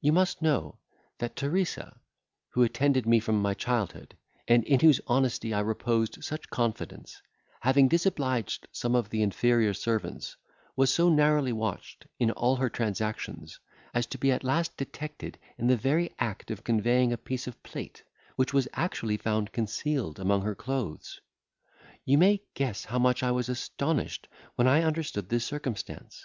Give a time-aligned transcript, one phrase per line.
[0.00, 0.78] "You must know,
[1.18, 1.98] that Teresa,
[2.50, 7.20] who attended me from my childhood, and in whose honesty I reposed such confidence,
[7.62, 10.36] having disobliged some of the inferior servants,
[10.76, 13.58] was so narrowly watched in all her transactions,
[13.92, 17.60] as to be at last detected in the very act of conveying a piece of
[17.64, 18.04] plate,
[18.36, 21.18] which was actually found concealed among her clothes.
[22.04, 26.24] "You may guess how much I was astonished when I understood this circumstance.